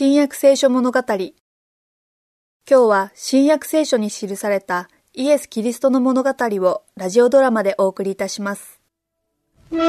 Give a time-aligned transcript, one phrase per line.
[0.00, 1.00] 新約聖書物語。
[1.08, 1.32] 今
[2.68, 8.80] 日は新約聖書に記されたイエス・キリストの物語をラジオドラマでお送りいたします。
[9.72, 9.80] 今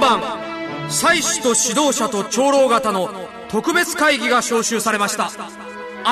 [0.00, 0.22] 晩
[0.88, 3.10] 祭司と指導者と長老方の
[3.50, 5.28] 特別会議が招集されました。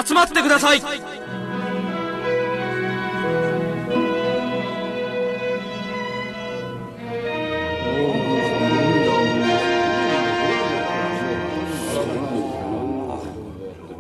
[0.05, 0.83] 集まってください。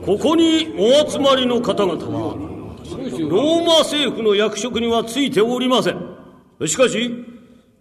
[0.08, 2.34] ここにお集まりの方々は、
[3.28, 6.66] ローマ政府の役職にはついておりません。
[6.66, 7.26] しかし、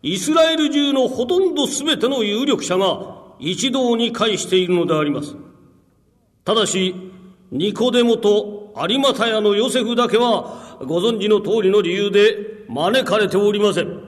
[0.02, 3.00] イスラエル中のほとんど全ての有力者が
[3.40, 5.38] 一堂に会しているのであります。
[6.44, 6.94] ただし、
[7.53, 14.02] ニコデモと有馬タヤのヨセフだけは、ご存知の通りの理由で招かれておりません。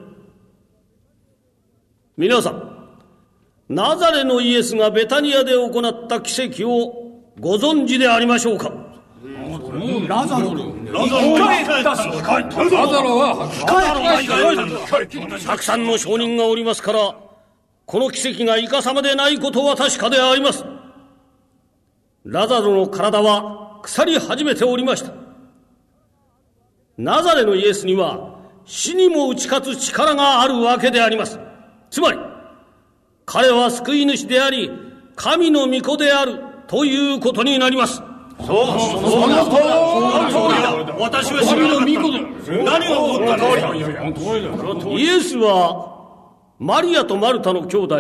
[2.17, 2.89] 皆さん、
[3.69, 7.08] ナザレのイエスがベタニアで行った奇跡を
[7.39, 8.71] ご存知でありましょうか？
[10.07, 10.53] ラザロ。
[10.91, 11.19] ラザ
[13.01, 13.49] ロは
[15.45, 17.15] たくさんの証人がおりますから
[17.85, 20.65] この奇跡がいかさまでないことは確かであります。
[22.25, 25.13] ラザロの体は腐り始めておりました。
[26.97, 31.39] ナザレのイエスには死にも打ち勝つ力があるわけであります。
[31.89, 32.19] つまり
[33.25, 34.69] 彼は救い主であり
[35.15, 37.95] 神の御子であるということになります。
[37.95, 39.55] そう、その通
[40.55, 40.95] りだ。
[40.99, 42.11] 私は神の御子
[42.45, 46.05] で、何が起こったのイエスは、
[46.59, 47.99] マリアとマルタの兄弟、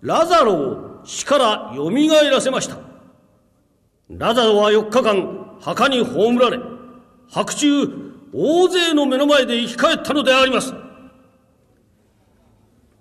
[0.00, 1.90] ラザロを死から蘇
[2.30, 2.76] らせました。
[4.08, 6.60] ラザロは4日間、墓に葬られ、
[7.28, 10.72] 白昼、大勢の目の前で生き返ったのであります。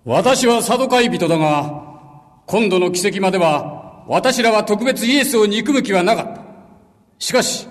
[0.05, 1.83] 私はサドカイ人だが、
[2.47, 3.76] 今度の奇跡までは
[4.07, 6.41] 私らは特別イエスを憎む気はなかった。
[7.19, 7.67] しかし、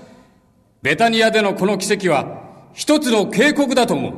[0.83, 2.43] ベタニアでのこの奇跡は
[2.75, 4.15] 一つの警告だと思う。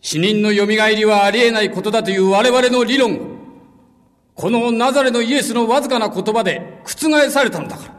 [0.00, 3.18] 死人の蘇りはありえないことだという我々の理論
[4.34, 7.94] このナザレのイエスのわずかな言葉で覆されたのだから。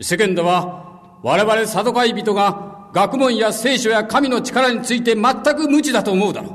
[0.00, 6.52] 世間では我々サドカイ人が学問や聖書や神の力について全く無知だと思うだろう。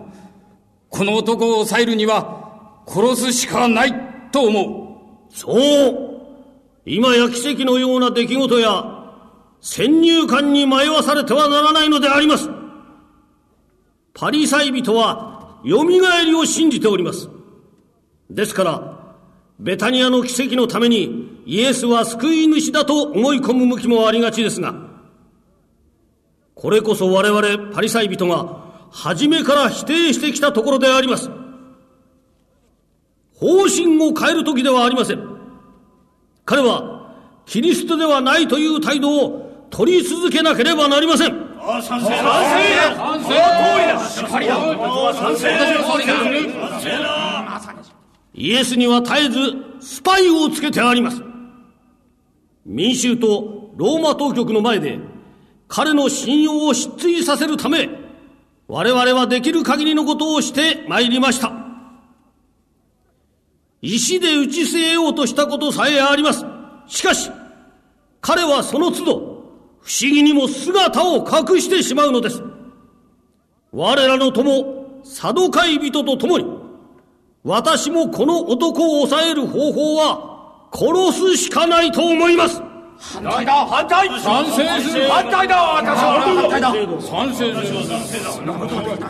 [0.89, 3.93] この男を抑えるには殺すしかない
[4.31, 4.80] と思う。
[5.33, 6.11] そう
[6.85, 9.01] 今や奇跡のような出来事や
[9.61, 12.49] 先入観に迷わされてはならないのであります。
[14.13, 17.29] パリサイ人は蘇りを信じております。
[18.29, 19.15] ですから、
[19.59, 24.73] ベタニアの奇跡のためにイエスは救い主だと思い込む向きもありがちですが、
[26.55, 31.29] これこそ我々パリサイ人が初めから否定してきたところであります。
[33.41, 35.27] 方針を変える時ではありません。
[36.45, 37.11] 彼は、
[37.47, 41.33] キリストではないという態度を取り続けなければなりません。
[41.59, 42.17] ああ、賛成だ。
[42.17, 43.99] 賛成だ。
[43.99, 44.59] 賛成だ。
[45.13, 47.75] 賛成だ。
[48.33, 51.23] イエスには絶えずスパイをつけてあります。
[52.63, 54.99] 民衆とローマ当局の前で
[55.67, 57.89] 彼の信用を失墜させるため、
[58.67, 61.60] 我々はできる限りのことをして参りました。
[63.81, 66.45] 石で打ち据えようとしたことさえあります。
[66.87, 67.31] しかし、
[68.21, 69.13] 彼はその都度、
[69.81, 72.43] 不思議にも姿を隠してしまうのです。
[73.71, 76.45] 我らの友、サドカイ人と共に、
[77.43, 82.61] 私もこの男を抑える方法は、殺すしかないと思います。
[82.99, 85.09] 反対だ反対賛成する。
[85.09, 86.21] 反対だ私は。
[86.21, 86.71] 反対だ。
[87.01, 87.79] 賛成する。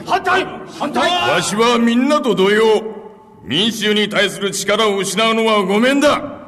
[0.05, 0.45] 反対
[0.79, 1.29] 反対。
[1.35, 3.00] わしはみんなと同様、
[3.43, 6.41] 民衆に対する力を失うのはごめんだ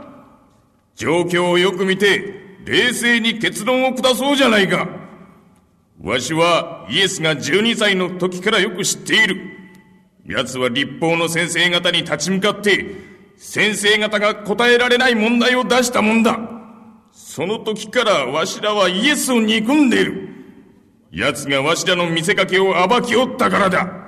[0.96, 4.88] 状況をよく見て、冷静に結論を下そうじゃないか。
[6.02, 9.38] わしはイエスが12歳の時からよく知っている。
[10.26, 12.85] 奴は立法の先生方に立ち向かって、
[13.38, 16.40] 先生方が答えられない問題を出したもんだ。
[17.12, 20.29] その時からわしらはイエスを憎んでいる。
[21.12, 24.03] 奴がわしらの見せかけを暴きおったからだ。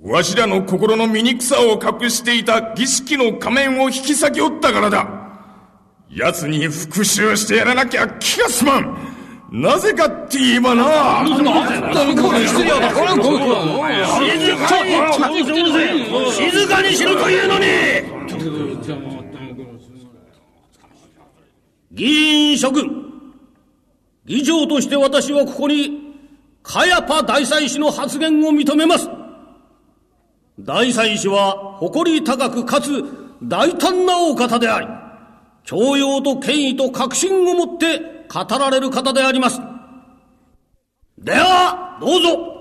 [0.00, 5.08] わしらの心の醜さを隠していた儀式の仮面を引き裂きおったからだ。
[6.10, 8.98] 奴に復讐してやらなきゃ気が済まん。
[9.50, 11.24] なぜかって言えばな。
[16.32, 17.66] 静かにしろというのに
[21.92, 22.04] 議
[22.50, 23.22] 員諸君、
[24.26, 26.14] 議長として私はここに、
[26.62, 29.08] カヤパ大祭司の発言を認めます。
[30.58, 33.04] 第三子は誇り高くかつ
[33.42, 34.86] 大胆なお方であり、
[35.64, 37.98] 教養と権威と確信を持って
[38.32, 39.60] 語られる方であります。
[41.18, 42.52] では、どうぞ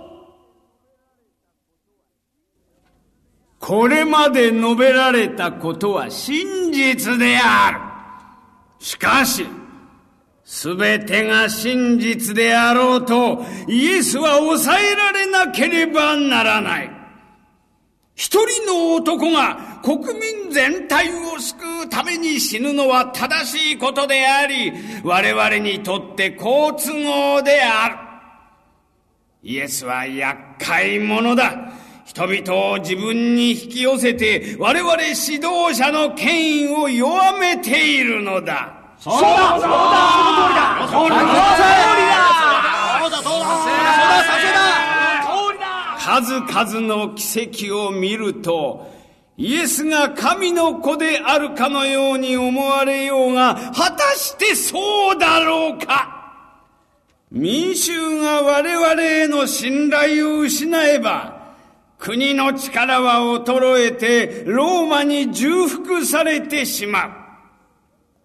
[3.59, 7.80] これまで述べられたことは真実である。
[8.80, 9.45] しかし、
[10.44, 16.94] すべてが真実であろうと、イエスは抑えられなければならない。
[18.16, 24.72] 一人の男が国民全体を救うために死ぬのは正しいことであり、
[25.04, 27.96] 我々にとって好都合である。
[29.44, 31.74] イエスは厄介者だ。
[32.06, 38.72] 人々を自分に引き寄せて我々指導者の権威を弱めているのだ。
[38.98, 42.26] そうだそうだその通りだその通りだ
[42.96, 43.56] そうだそうだ
[46.06, 48.94] 数々の奇跡を見ると、
[49.38, 56.62] イエスが神の子であるかのように思われようが、果たしてそうだろうか
[57.31, 61.56] 民衆が我々への信頼を失えば、
[61.98, 67.10] 国の力は衰えてローマに重複されてしまう。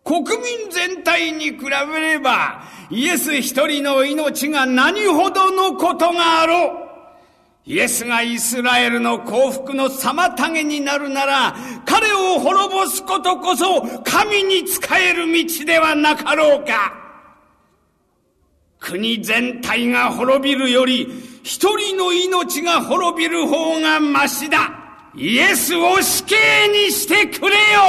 [0.04, 6.79] 国民全体に比べれば、イエス一人の命が何ほどのことがあろう。
[7.66, 11.54] イエスがイスラエルの幸福の妨げになるなら、
[11.84, 16.94] 彼を滅ぼすことこそ神に仕える道ではなかろうか。
[18.78, 21.06] 国全体が滅びるより、
[21.42, 24.80] 一人の命が滅びる方がましだ。
[25.14, 26.36] イエスを死刑
[26.68, 27.80] にしてくれよ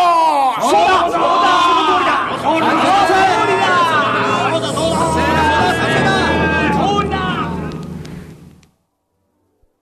[0.59, 4.00] そうだそうだその通りだその通りだ